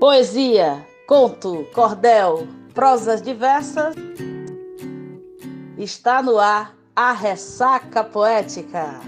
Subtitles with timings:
[0.00, 3.96] Poesia, conto, cordel, prosas diversas.
[5.76, 9.00] Está no ar a ressaca poética.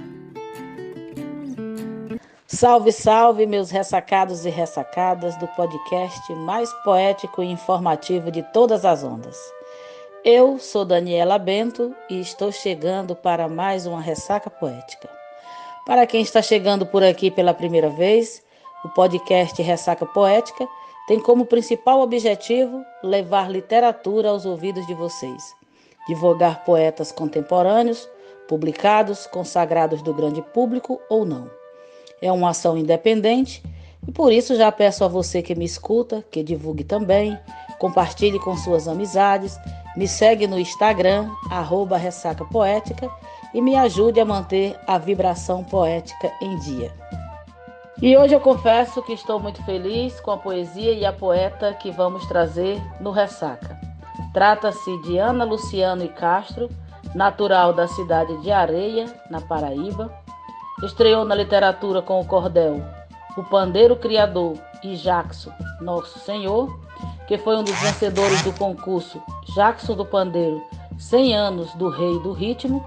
[2.44, 9.04] Salve, salve, meus ressacados e ressacadas do podcast mais poético e informativo de todas as
[9.04, 9.38] ondas.
[10.24, 15.08] Eu sou Daniela Bento e estou chegando para mais uma ressaca poética.
[15.86, 18.42] Para quem está chegando por aqui pela primeira vez,
[18.84, 20.66] o podcast Ressaca Poética
[21.10, 25.42] tem como principal objetivo levar literatura aos ouvidos de vocês,
[26.06, 28.08] divulgar poetas contemporâneos,
[28.46, 31.50] publicados, consagrados do grande público ou não.
[32.22, 33.60] É uma ação independente
[34.06, 37.36] e por isso já peço a você que me escuta que divulgue também,
[37.80, 39.58] compartilhe com suas amizades,
[39.96, 43.10] me segue no Instagram, arroba Ressaca Poética,
[43.52, 46.94] e me ajude a manter a vibração poética em dia.
[48.02, 51.90] E hoje eu confesso que estou muito feliz com a poesia e a poeta que
[51.90, 53.78] vamos trazer no Ressaca.
[54.32, 56.70] Trata-se de Ana Luciano e Castro,
[57.14, 60.10] natural da cidade de Areia, na Paraíba.
[60.82, 62.82] Estreou na literatura com o cordel
[63.36, 66.74] O Pandeiro Criador e Jackson, Nosso Senhor,
[67.28, 69.22] que foi um dos vencedores do concurso
[69.54, 70.58] Jackson do Pandeiro
[70.98, 72.82] 100 anos do Rei do Ritmo,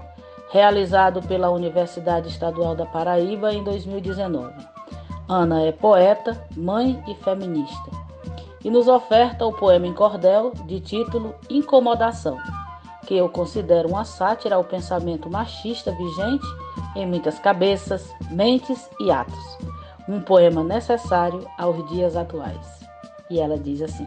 [0.50, 4.73] realizado pela Universidade Estadual da Paraíba em 2019.
[5.28, 7.90] Ana é poeta, mãe e feminista.
[8.62, 12.38] E nos oferta o poema em cordel de título Incomodação,
[13.06, 16.46] que eu considero uma sátira ao pensamento machista vigente
[16.94, 19.58] em muitas cabeças, mentes e atos.
[20.06, 22.84] Um poema necessário aos dias atuais.
[23.30, 24.06] E ela diz assim: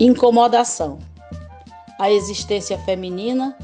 [0.00, 0.98] Incomodação.
[2.00, 3.56] A existência feminina,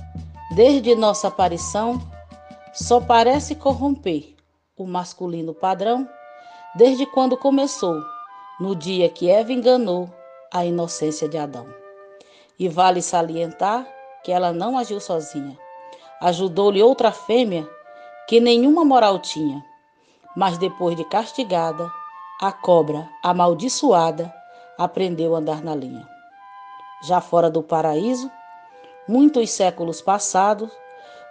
[0.55, 2.01] desde nossa aparição,
[2.73, 4.35] só parece corromper
[4.77, 6.09] o masculino padrão
[6.75, 8.01] desde quando começou,
[8.61, 10.09] no dia que Eva enganou
[10.53, 11.67] a inocência de Adão.
[12.59, 13.87] E vale salientar
[14.23, 15.59] que ela não agiu sozinha.
[16.21, 17.69] Ajudou-lhe outra fêmea
[18.29, 19.65] que nenhuma moral tinha,
[20.37, 21.91] mas depois de castigada,
[22.41, 24.33] a cobra amaldiçoada
[24.79, 26.07] aprendeu a andar na linha.
[27.03, 28.31] Já fora do paraíso,
[29.09, 30.71] muitos séculos passados,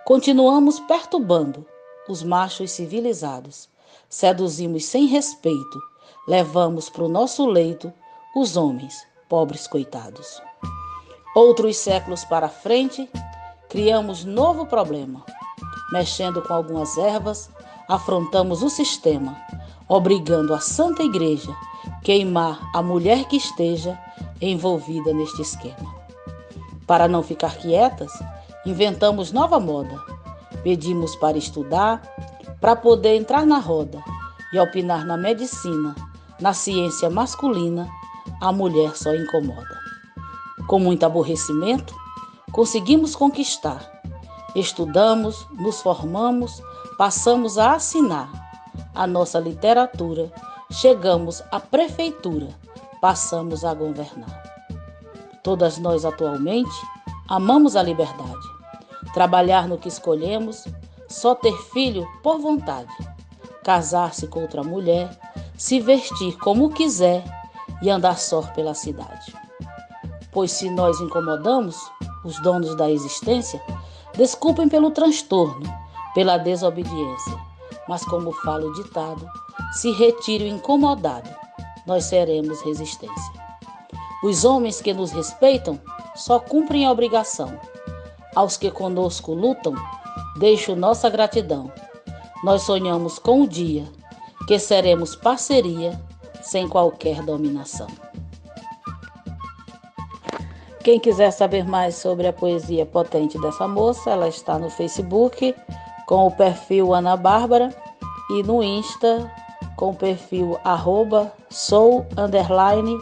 [0.09, 1.63] Continuamos perturbando
[2.07, 3.69] os machos civilizados,
[4.09, 5.79] seduzimos sem respeito,
[6.27, 7.93] levamos para o nosso leito
[8.35, 10.41] os homens, pobres coitados.
[11.35, 13.07] Outros séculos para frente,
[13.69, 15.23] criamos novo problema.
[15.91, 17.47] Mexendo com algumas ervas,
[17.87, 19.39] afrontamos o sistema,
[19.87, 21.55] obrigando a Santa Igreja
[22.03, 23.95] queimar a mulher que esteja
[24.41, 25.93] envolvida neste esquema.
[26.87, 28.11] Para não ficar quietas,
[28.65, 29.95] Inventamos nova moda.
[30.63, 32.01] Pedimos para estudar,
[32.59, 34.03] para poder entrar na roda
[34.51, 35.95] e opinar na medicina,
[36.39, 37.89] na ciência masculina,
[38.41, 39.79] a mulher só incomoda.
[40.67, 41.95] Com muito aborrecimento,
[42.51, 44.01] conseguimos conquistar.
[44.55, 46.61] Estudamos, nos formamos,
[46.97, 48.29] passamos a assinar
[48.93, 50.31] a nossa literatura,
[50.71, 52.49] chegamos à prefeitura,
[52.99, 54.43] passamos a governar.
[55.43, 56.69] Todas nós atualmente
[57.29, 58.47] Amamos a liberdade,
[59.13, 60.65] trabalhar no que escolhemos,
[61.07, 62.91] só ter filho por vontade,
[63.63, 65.15] casar-se com outra mulher,
[65.55, 67.23] se vestir como quiser
[67.83, 69.31] e andar só pela cidade.
[70.31, 71.77] Pois se nós incomodamos
[72.25, 73.61] os donos da existência,
[74.15, 75.71] desculpem pelo transtorno,
[76.15, 77.37] pela desobediência,
[77.87, 79.29] mas como fala o ditado,
[79.73, 81.29] se retire o incomodado,
[81.85, 83.33] nós seremos resistência.
[84.23, 85.79] Os homens que nos respeitam
[86.19, 87.57] só cumprem a obrigação.
[88.35, 89.73] Aos que conosco lutam,
[90.37, 91.71] deixo nossa gratidão.
[92.43, 93.87] Nós sonhamos com o dia
[94.45, 95.99] que seremos parceria
[96.41, 97.87] sem qualquer dominação.
[100.83, 105.55] Quem quiser saber mais sobre a poesia potente dessa moça, ela está no Facebook
[106.05, 107.69] com o perfil Ana Bárbara
[108.31, 109.31] e no Insta
[109.77, 112.97] com o perfil arroba sou underline.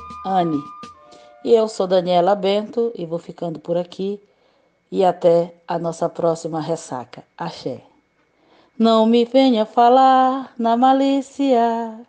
[1.47, 4.19] E eu sou Daniela Bento e vou ficando por aqui
[4.91, 7.23] e até a nossa próxima ressaca.
[7.37, 7.79] Axé.
[8.77, 12.01] Não me venha falar na malícia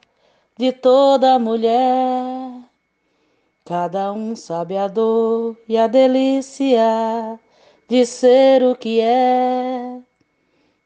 [0.57, 2.51] de toda mulher.
[3.65, 7.39] Cada um sabe a dor e a delícia
[7.89, 10.01] de ser o que é.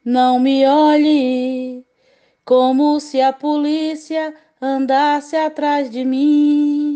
[0.04, 1.86] Não me olhe
[2.44, 6.91] como se a polícia andasse atrás de mim.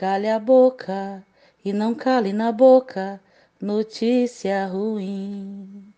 [0.00, 1.22] Cale a boca
[1.62, 3.20] e não cale na boca
[3.60, 5.89] notícia ruim.